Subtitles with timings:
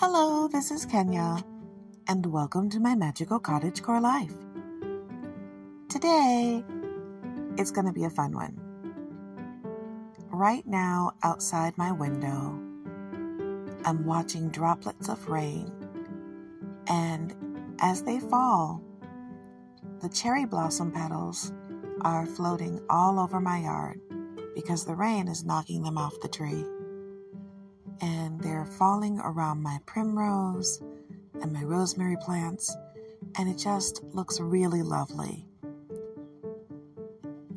[0.00, 1.44] Hello, this is Kenya,
[2.06, 4.32] and welcome to my magical cottage core life.
[5.88, 6.62] Today,
[7.56, 8.60] it's going to be a fun one.
[10.30, 12.56] Right now, outside my window,
[13.84, 15.72] I'm watching droplets of rain,
[16.86, 17.34] and
[17.80, 18.80] as they fall,
[20.00, 21.52] the cherry blossom petals
[22.02, 24.00] are floating all over my yard
[24.54, 26.64] because the rain is knocking them off the tree.
[28.00, 30.80] And they're falling around my primrose
[31.40, 32.76] and my rosemary plants,
[33.36, 35.44] and it just looks really lovely.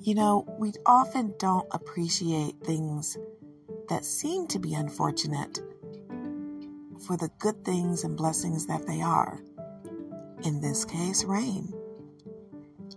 [0.02, 3.18] You know, we often don't appreciate things
[3.90, 5.59] that seem to be unfortunate
[7.05, 9.44] for the good things and blessings that they are.
[10.44, 11.71] In this case, rain.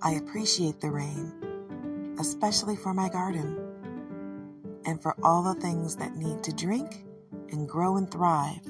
[0.00, 3.58] I appreciate the rain, especially for my garden
[4.86, 7.04] and for all the things that need to drink
[7.50, 8.64] and grow and thrive.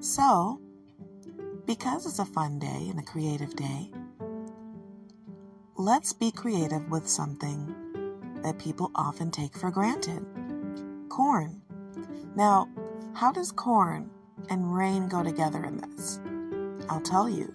[0.00, 0.60] So,
[1.66, 3.90] because it's a fun day and a creative day,
[5.76, 7.74] let's be creative with something
[8.42, 10.26] that people often take for granted
[11.08, 11.60] corn.
[12.34, 12.68] Now,
[13.14, 14.10] how does corn
[14.48, 16.20] and rain go together in this?
[16.88, 17.52] I'll tell you,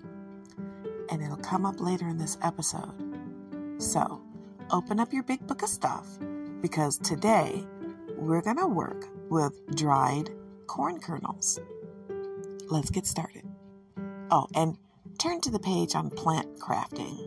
[1.10, 2.94] and it'll come up later in this episode.
[3.80, 4.22] So,
[4.72, 6.08] open up your big book of stuff
[6.62, 7.66] because today
[8.18, 10.32] we're going to work with dried
[10.66, 11.60] corn kernels.
[12.70, 13.44] Let's get started.
[14.32, 14.78] Oh, and
[15.18, 17.18] turn to the page on plant crafting.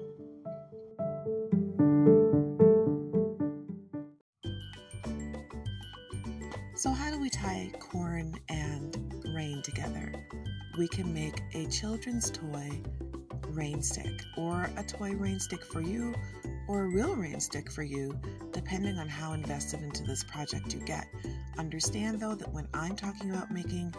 [6.75, 10.13] So, how do we tie corn and rain together?
[10.79, 12.71] We can make a children's toy
[13.49, 16.15] rain stick or a toy rain stick for you
[16.71, 18.17] or a real rain stick for you,
[18.53, 21.05] depending on how invested into this project you get.
[21.59, 23.93] Understand though that when I'm talking about making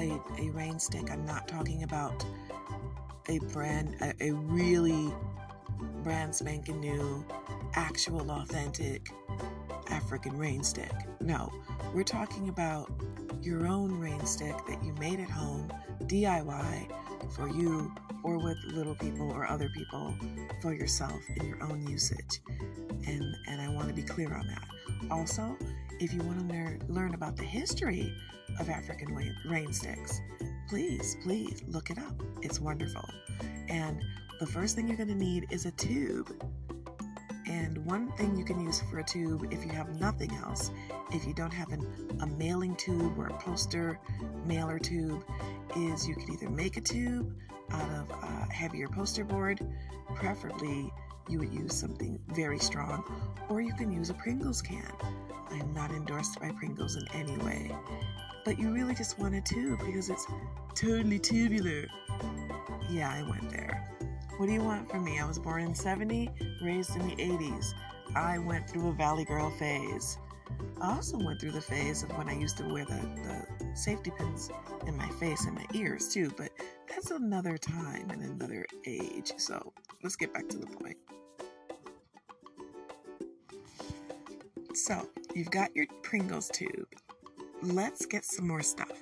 [0.00, 2.26] a, a rain stick, I'm not talking about
[3.28, 5.14] a brand, a, a really
[6.02, 7.24] brand spanking new,
[7.74, 9.08] actual, authentic
[9.88, 10.92] African rain stick.
[11.20, 11.52] No,
[11.94, 12.90] we're talking about
[13.40, 15.72] your own rain stick that you made at home,
[16.02, 16.90] DIY,
[17.28, 20.14] for you or with little people or other people
[20.60, 22.40] for yourself in your own usage.
[23.06, 24.64] And, and I want to be clear on that.
[25.10, 25.56] Also,
[26.00, 28.12] if you want to learn, learn about the history
[28.58, 29.14] of African
[29.46, 30.20] rain, sticks,
[30.68, 32.22] please, please look it up.
[32.42, 33.08] It's wonderful.
[33.68, 34.02] And
[34.40, 36.30] the first thing you're going to need is a tube.
[37.66, 40.70] And one thing you can use for a tube, if you have nothing else,
[41.12, 41.84] if you don't have an,
[42.20, 43.98] a mailing tube or a poster
[44.46, 45.24] mailer tube,
[45.76, 47.36] is you can either make a tube
[47.72, 49.66] out of a heavier poster board.
[50.14, 50.92] Preferably,
[51.28, 53.02] you would use something very strong,
[53.48, 54.92] or you can use a Pringles can.
[55.50, 57.74] I am not endorsed by Pringles in any way,
[58.44, 60.26] but you really just want a tube because it's
[60.76, 61.88] totally tubular.
[62.88, 63.90] Yeah, I went there.
[64.36, 65.18] What do you want from me?
[65.18, 66.30] I was born in 70,
[66.60, 67.72] raised in the 80s.
[68.14, 70.18] I went through a Valley Girl phase.
[70.78, 74.10] I also went through the phase of when I used to wear the, the safety
[74.10, 74.50] pins
[74.86, 76.50] in my face and my ears too, but
[76.86, 79.32] that's another time and another age.
[79.38, 80.98] So let's get back to the point.
[84.74, 86.88] So you've got your Pringles tube.
[87.62, 88.92] Let's get some more stuff.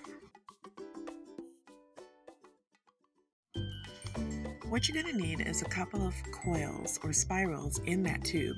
[4.74, 8.56] What you're going to need is a couple of coils or spirals in that tube.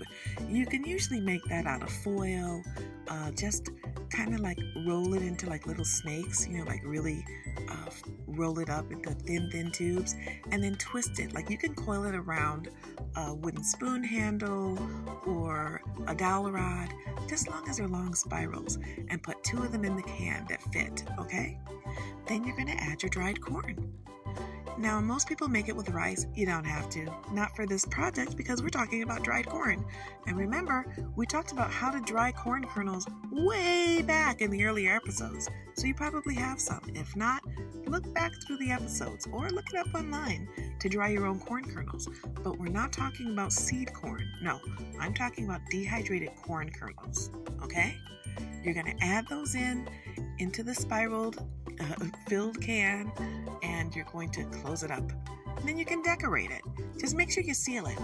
[0.48, 2.62] You can usually make that out of foil,
[3.08, 3.68] uh, just
[4.08, 7.22] kind of like roll it into like little snakes, you know, like really
[7.68, 7.90] uh,
[8.28, 10.16] roll it up into thin, thin tubes,
[10.52, 11.34] and then twist it.
[11.34, 12.70] Like you can coil it around
[13.16, 14.78] a wooden spoon handle
[15.26, 16.94] or a dowel rod,
[17.28, 18.78] just long as they're long spirals,
[19.08, 21.58] and put two of them in the can that fit, okay?
[22.26, 23.92] Then you're going to add your dried corn.
[24.78, 26.26] Now, most people make it with rice.
[26.34, 27.10] You don't have to.
[27.32, 29.84] Not for this project because we're talking about dried corn.
[30.26, 30.84] And remember,
[31.16, 35.48] we talked about how to dry corn kernels way back in the earlier episodes.
[35.74, 36.82] So you probably have some.
[36.94, 37.42] If not,
[37.86, 40.46] look back through the episodes or look it up online
[40.78, 42.08] to dry your own corn kernels.
[42.42, 44.28] But we're not talking about seed corn.
[44.42, 44.60] No,
[45.00, 47.30] I'm talking about dehydrated corn kernels.
[47.62, 47.96] Okay?
[48.62, 49.88] You're going to add those in
[50.38, 51.42] into the spiraled
[51.80, 53.10] uh, filled can
[53.62, 55.10] and you're going to close it up.
[55.56, 56.62] And then you can decorate it.
[56.98, 57.98] Just make sure you seal it.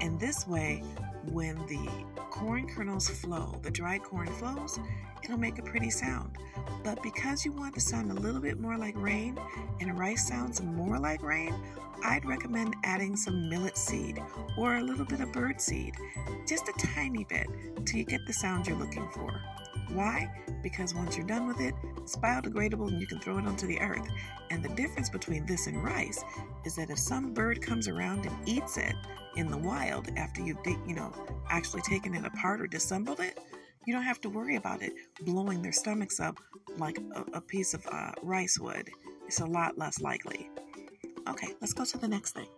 [0.00, 0.82] And this way,
[1.30, 1.88] when the
[2.30, 4.78] corn kernels flow, the dried corn flows,
[5.26, 6.38] it'll make a pretty sound.
[6.82, 9.38] But because you want to sound a little bit more like rain
[9.80, 11.54] and rice sounds more like rain,
[12.04, 14.22] I'd recommend adding some millet seed
[14.56, 15.94] or a little bit of bird seed,
[16.46, 17.46] just a tiny bit,
[17.84, 19.40] till you get the sound you're looking for.
[19.92, 20.30] Why?
[20.62, 23.80] Because once you're done with it, it's biodegradable and you can throw it onto the
[23.80, 24.06] earth.
[24.50, 26.24] And the difference between this and rice
[26.64, 28.94] is that if some bird comes around and eats it
[29.36, 31.12] in the wild after you've, you know,
[31.48, 33.38] actually taken it apart or dissembled it,
[33.86, 34.92] you don't have to worry about it
[35.22, 36.38] blowing their stomachs up
[36.76, 38.90] like a, a piece of uh, rice would.
[39.26, 40.50] It's a lot less likely.
[41.28, 42.48] Okay, let's go to the next thing.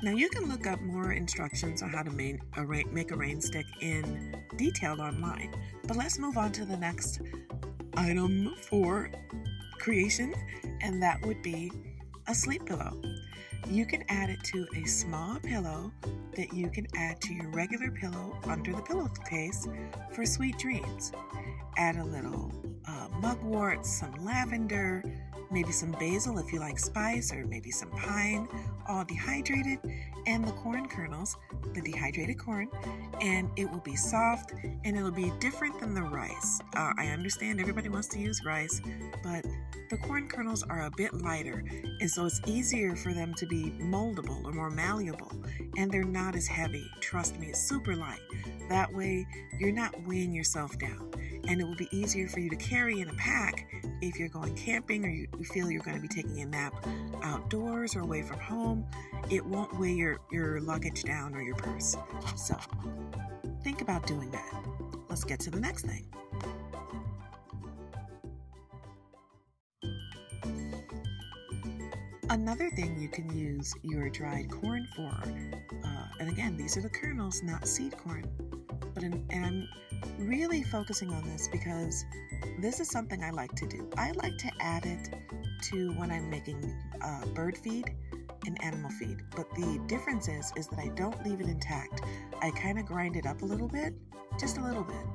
[0.00, 2.40] Now you can look up more instructions on how to rain,
[2.92, 5.52] make a rain stick in detail online,
[5.84, 7.20] but let's move on to the next
[7.96, 9.10] item for
[9.80, 10.34] creation,
[10.82, 11.72] and that would be
[12.28, 12.92] a sleep pillow.
[13.70, 15.90] You can add it to a small pillow
[16.36, 19.66] that you can add to your regular pillow under the pillowcase
[20.12, 21.12] for sweet dreams.
[21.76, 22.52] Add a little
[22.86, 25.02] uh, mugwort, some lavender,
[25.50, 28.48] maybe some basil if you like spice, or maybe some pine,
[28.88, 29.78] all dehydrated,
[30.26, 31.36] and the corn kernels,
[31.74, 32.68] the dehydrated corn,
[33.20, 34.52] and it will be soft
[34.84, 36.60] and it'll be different than the rice.
[36.76, 38.80] Uh, I understand everybody wants to use rice,
[39.22, 39.44] but
[39.90, 41.64] the corn kernels are a bit lighter,
[42.00, 45.32] and so it's easier for them to be moldable or more malleable,
[45.78, 46.84] and they're not as heavy.
[47.00, 48.20] Trust me, it's super light.
[48.68, 49.26] That way,
[49.58, 51.10] you're not weighing yourself down,
[51.48, 53.66] and it will be easier for you to carry in a pack
[54.02, 56.74] if you're going camping or you feel you're going to be taking a nap
[57.22, 58.86] outdoors or away from home.
[59.30, 61.96] It won't weigh your, your luggage down or your purse.
[62.36, 62.56] So,
[63.62, 64.64] think about doing that.
[65.08, 66.06] Let's get to the next thing.
[72.30, 76.90] Another thing you can use your dried corn for, uh, and again, these are the
[76.90, 78.26] kernels, not seed corn.
[78.98, 79.68] But in, and I'm
[80.26, 82.04] really focusing on this because
[82.60, 83.88] this is something I like to do.
[83.96, 85.14] I like to add it
[85.70, 87.94] to when I'm making uh, bird feed
[88.44, 89.18] and animal feed.
[89.36, 92.00] But the difference is, is that I don't leave it intact.
[92.42, 93.94] I kind of grind it up a little bit,
[94.36, 95.06] just a little bit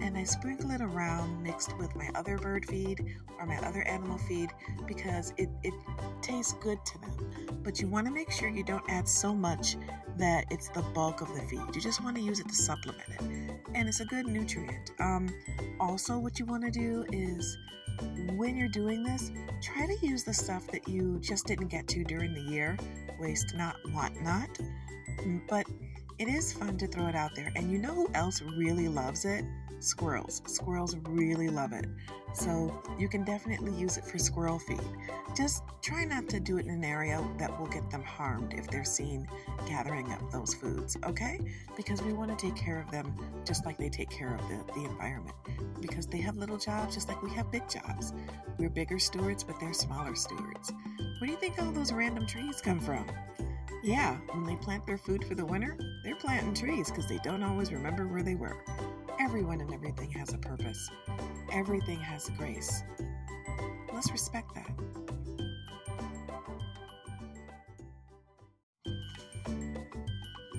[0.00, 4.18] and I sprinkle it around mixed with my other bird feed or my other animal
[4.18, 4.50] feed
[4.86, 5.74] because it, it
[6.22, 7.60] tastes good to them.
[7.62, 9.76] But you want to make sure you don't add so much
[10.18, 11.62] that it's the bulk of the feed.
[11.74, 13.20] You just want to use it to supplement it.
[13.74, 14.92] And it's a good nutrient.
[15.00, 15.28] Um,
[15.80, 17.56] also, what you want to do is
[18.36, 19.30] when you're doing this,
[19.62, 22.76] try to use the stuff that you just didn't get to during the year.
[23.20, 24.48] Waste not, want not.
[25.48, 25.66] But
[26.18, 27.52] it is fun to throw it out there.
[27.56, 29.44] And you know who else really loves it?
[29.84, 30.42] Squirrels.
[30.46, 31.86] Squirrels really love it.
[32.34, 34.80] So you can definitely use it for squirrel feed.
[35.36, 38.68] Just try not to do it in an area that will get them harmed if
[38.68, 39.28] they're seen
[39.68, 41.38] gathering up those foods, okay?
[41.76, 43.14] Because we want to take care of them
[43.44, 45.36] just like they take care of the, the environment.
[45.80, 48.12] Because they have little jobs just like we have big jobs.
[48.58, 50.72] We're bigger stewards, but they're smaller stewards.
[51.18, 53.06] Where do you think all those random trees come from?
[53.84, 57.42] Yeah, when they plant their food for the winter, they're planting trees because they don't
[57.42, 58.56] always remember where they were.
[59.20, 60.90] Everyone and everything has a purpose.
[61.52, 62.82] Everything has grace.
[63.92, 64.70] Let's respect that.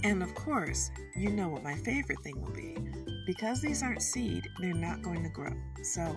[0.04, 2.78] And of course, you know what my favorite thing will be.
[3.26, 5.52] Because these aren't seed, they're not going to grow.
[5.82, 6.16] So,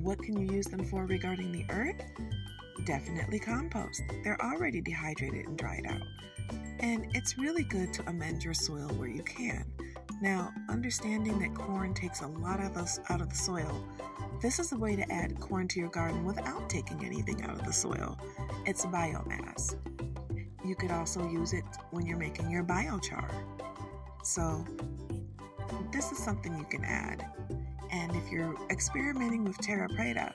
[0.00, 2.02] what can you use them for regarding the earth?
[2.86, 4.02] Definitely compost.
[4.24, 6.00] They're already dehydrated and dried out.
[6.80, 9.67] And it's really good to amend your soil where you can.
[10.20, 13.84] Now, understanding that corn takes a lot of us out of the soil,
[14.42, 17.64] this is a way to add corn to your garden without taking anything out of
[17.64, 18.18] the soil.
[18.66, 19.76] It's biomass.
[20.64, 23.30] You could also use it when you're making your biochar.
[24.24, 24.64] So,
[25.92, 27.24] this is something you can add.
[27.90, 30.32] And if you're experimenting with terra preta,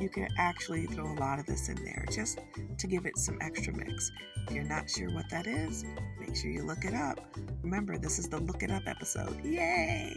[0.00, 2.40] you can actually throw a lot of this in there just
[2.78, 4.10] to give it some extra mix.
[4.46, 5.84] If you're not sure what that is,
[6.18, 7.20] make sure you look it up.
[7.62, 9.42] Remember, this is the look it up episode.
[9.44, 10.16] Yay!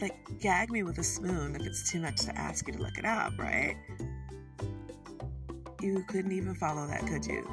[0.00, 2.98] Like, gag me with a spoon if it's too much to ask you to look
[2.98, 3.76] it up, right?
[5.80, 7.48] You couldn't even follow that, could you?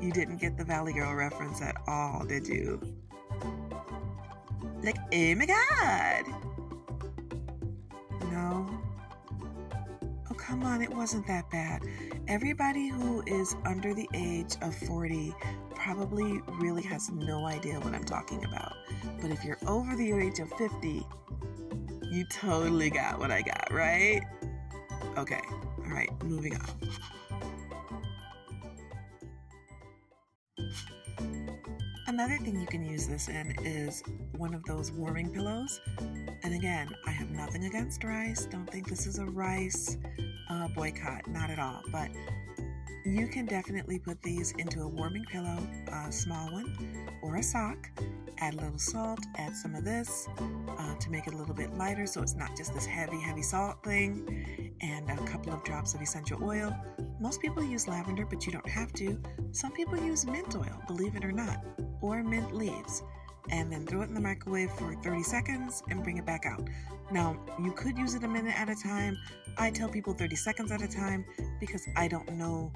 [0.00, 2.80] You didn't get the Valley Girl reference at all, did you?
[4.82, 6.49] Like, oh my god!
[10.60, 11.82] Come on, it wasn't that bad.
[12.28, 15.34] Everybody who is under the age of 40
[15.74, 18.74] probably really has no idea what I'm talking about.
[19.22, 21.06] But if you're over the age of 50,
[22.10, 24.20] you totally got what I got, right?
[25.16, 26.66] Okay, all right, moving on.
[32.20, 34.02] Another thing you can use this in is
[34.36, 35.80] one of those warming pillows.
[36.42, 38.44] And again, I have nothing against rice.
[38.44, 39.96] Don't think this is a rice
[40.50, 41.80] uh, boycott, not at all.
[41.90, 42.10] But
[43.06, 47.88] you can definitely put these into a warming pillow, a small one, or a sock.
[48.36, 50.28] Add a little salt, add some of this
[50.78, 53.42] uh, to make it a little bit lighter so it's not just this heavy, heavy
[53.42, 56.76] salt thing, and a couple of drops of essential oil.
[57.18, 59.18] Most people use lavender, but you don't have to.
[59.52, 61.64] Some people use mint oil, believe it or not,
[62.00, 63.02] or mint leaves
[63.50, 66.62] and then throw it in the microwave for 30 seconds and bring it back out.
[67.10, 69.16] Now, you could use it a minute at a time.
[69.58, 71.24] I tell people 30 seconds at a time
[71.58, 72.72] because I don't know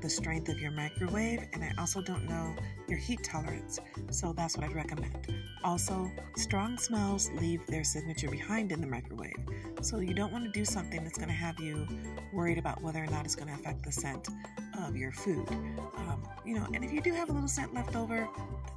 [0.00, 2.54] the strength of your microwave and I also don't know
[2.88, 3.78] your heat tolerance.
[4.10, 5.34] So that's what I'd recommend.
[5.62, 9.36] Also, strong smells leave their signature behind in the microwave.
[9.82, 11.86] So you don't want to do something that's going to have you
[12.32, 14.28] worried about whether or not it's going to affect the scent
[14.82, 15.48] of your food.
[15.96, 18.28] Um, you know, and if you do have a little scent left over,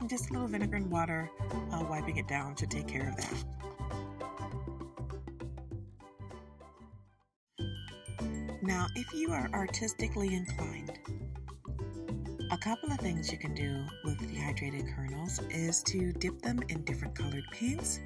[0.07, 1.29] just a little vinegar and water,
[1.71, 3.43] uh, wiping it down should take care of that.
[8.63, 10.97] Now, if you are artistically inclined,
[12.49, 16.81] a couple of things you can do with dehydrated kernels is to dip them in
[16.85, 17.99] different colored paints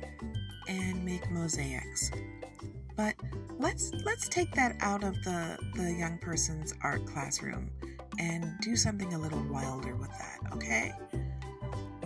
[0.68, 2.10] and make mosaics.
[2.96, 3.14] But
[3.60, 7.70] let's let's take that out of the the young person's art classroom
[8.18, 10.92] and do something a little wilder with that, okay?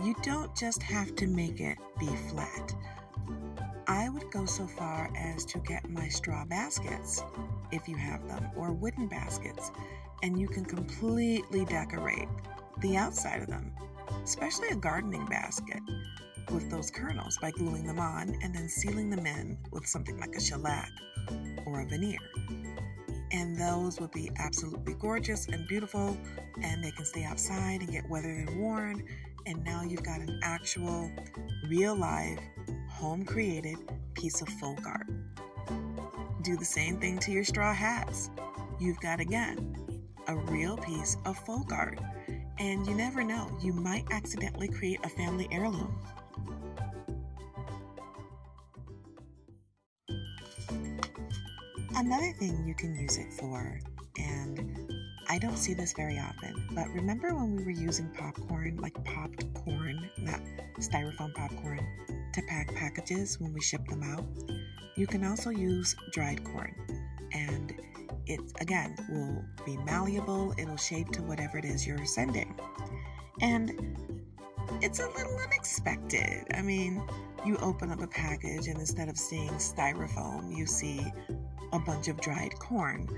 [0.04, 2.74] You don't just have to make it be flat.
[3.92, 7.22] I would go so far as to get my straw baskets,
[7.72, 9.70] if you have them, or wooden baskets,
[10.22, 12.28] and you can completely decorate
[12.78, 13.70] the outside of them,
[14.24, 15.80] especially a gardening basket
[16.50, 20.34] with those kernels by gluing them on and then sealing them in with something like
[20.36, 20.88] a shellac
[21.66, 22.18] or a veneer.
[23.30, 26.16] And those would be absolutely gorgeous and beautiful,
[26.62, 29.04] and they can stay outside and get weathered and worn.
[29.44, 31.10] And now you've got an actual,
[31.68, 32.38] real life,
[32.92, 33.76] home created
[34.14, 35.06] piece of folk art.
[36.42, 38.30] Do the same thing to your straw hats.
[38.78, 39.76] You've got again
[40.28, 41.98] a real piece of folk art.
[42.58, 45.98] And you never know, you might accidentally create a family heirloom.
[51.96, 53.78] Another thing you can use it for,
[54.18, 54.92] and
[55.28, 59.52] I don't see this very often, but remember when we were using popcorn, like popped
[59.54, 60.40] corn, not
[60.78, 61.80] styrofoam popcorn,
[62.32, 64.24] to pack packages when we ship them out?
[64.96, 66.74] You can also use dried corn,
[67.32, 67.74] and
[68.26, 72.54] it again will be malleable, it'll shape to whatever it is you're sending.
[73.40, 73.96] And
[74.80, 76.46] it's a little unexpected.
[76.54, 77.02] I mean,
[77.44, 81.04] you open up a package, and instead of seeing styrofoam, you see
[81.72, 83.08] a bunch of dried corn.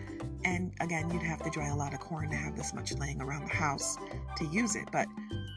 [0.44, 3.20] And again, you'd have to dry a lot of corn to have this much laying
[3.20, 3.96] around the house
[4.36, 5.06] to use it, but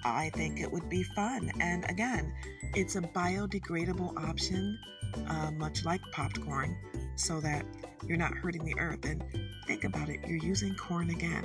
[0.06, 1.52] I think it would be fun.
[1.60, 2.34] And again,
[2.74, 4.80] it's a biodegradable option,
[5.28, 6.78] uh, much like popped corn,
[7.16, 7.66] so that
[8.06, 9.06] you're not hurting the earth.
[9.06, 9.24] And
[9.66, 11.44] think about it, you're using corn again.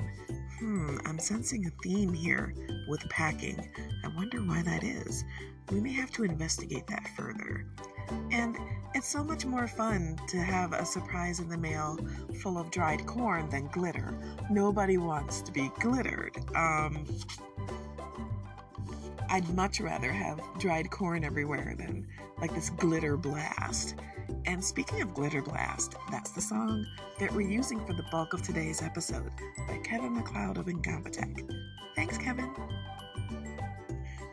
[0.58, 2.54] Hmm, I'm sensing a theme here
[2.88, 3.68] with packing.
[4.04, 5.24] I wonder why that is.
[5.70, 7.66] We may have to investigate that further.
[8.30, 8.56] And
[8.94, 11.98] it's so much more fun to have a surprise in the mail
[12.42, 14.14] full of dried corn than glitter.
[14.50, 16.36] Nobody wants to be glittered.
[16.54, 17.06] Um,
[19.30, 22.06] I'd much rather have dried corn everywhere than
[22.38, 23.94] like this glitter blast.
[24.46, 26.86] And speaking of Glitter Blast, that's the song
[27.18, 29.30] that we're using for the bulk of today's episode
[29.68, 31.48] by Kevin MacLeod of Incompetech.
[31.94, 32.50] Thanks, Kevin.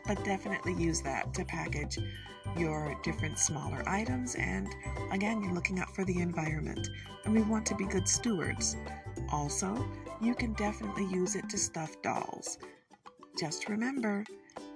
[0.06, 1.98] But definitely use that to package
[2.56, 4.34] your different smaller items.
[4.34, 4.68] And
[5.12, 6.88] again, you're looking out for the environment.
[7.24, 8.76] And we want to be good stewards.
[9.32, 9.86] Also,
[10.20, 12.58] you can definitely use it to stuff dolls.
[13.38, 14.24] Just remember,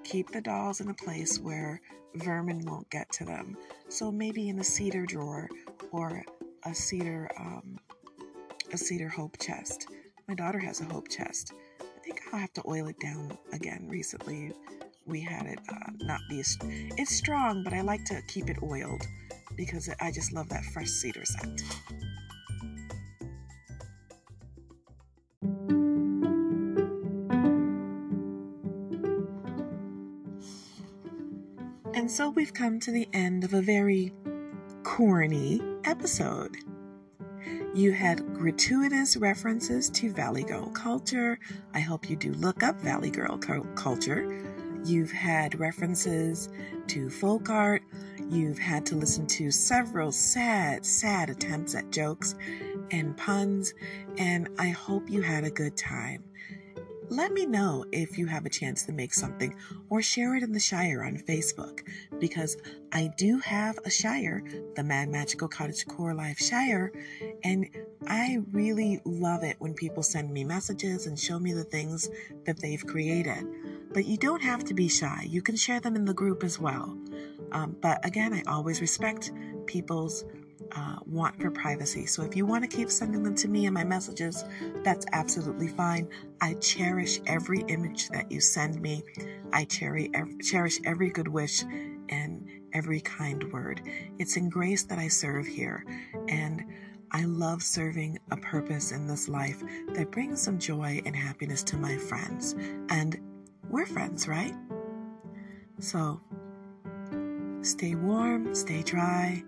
[0.04, 1.81] keep the dolls in a place where
[2.14, 3.57] vermin won't get to them.
[3.88, 5.49] So maybe in a cedar drawer
[5.90, 6.25] or
[6.64, 7.78] a cedar um,
[8.73, 9.88] a cedar hope chest.
[10.28, 11.52] My daughter has a hope chest.
[11.81, 13.87] I think I'll have to oil it down again.
[13.88, 14.52] Recently,
[15.06, 16.42] we had it uh, not be
[16.96, 19.02] it's strong, but I like to keep it oiled
[19.56, 21.62] because I just love that fresh cedar scent.
[31.94, 34.12] And so we've come to the end of a very
[34.82, 36.56] corny episode.
[37.75, 41.38] You had gratuitous references to Valley Girl culture.
[41.73, 44.53] I hope you do look up Valley Girl culture.
[44.84, 46.50] You've had references
[46.88, 47.82] to folk art.
[48.30, 52.34] You've had to listen to several sad, sad attempts at jokes
[52.90, 53.72] and puns.
[54.18, 56.24] And I hope you had a good time.
[57.10, 59.54] let me know if you have a chance to make something
[59.90, 61.80] or share it in the Shire on Facebook
[62.18, 62.56] because
[62.92, 64.42] I do have a Shire,
[64.74, 66.92] the Mad Magical Cottage Core Life Shire,
[67.42, 67.68] and
[68.06, 72.08] I really love it when people send me messages and show me the things
[72.46, 73.46] that they've created.
[73.94, 76.58] But you don't have to be shy, you can share them in the group as
[76.58, 76.98] well.
[77.52, 79.32] Um, but again, I always respect
[79.66, 80.24] people's
[80.74, 82.06] uh, want for privacy.
[82.06, 84.44] So if you want to keep sending them to me in my messages,
[84.82, 86.08] that's absolutely fine.
[86.40, 89.04] I cherish every image that you send me.
[89.52, 91.62] I cherish every good wish
[92.08, 93.82] and every kind word.
[94.18, 95.86] It's in grace that I serve here,
[96.28, 96.64] and
[97.12, 99.62] I love serving a purpose in this life
[99.94, 102.56] that brings some joy and happiness to my friends.
[102.88, 103.20] And
[103.75, 104.54] we're friends, right?
[105.81, 106.21] So
[107.62, 109.43] stay warm, stay dry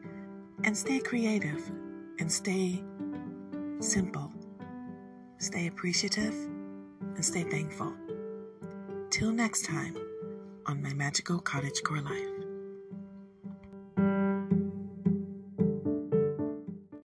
[0.64, 1.70] and stay creative
[2.18, 2.82] and stay
[3.78, 4.32] simple.
[5.38, 7.94] Stay appreciative and stay thankful.
[9.10, 9.96] Till next time
[10.66, 12.35] on my magical cottage core life.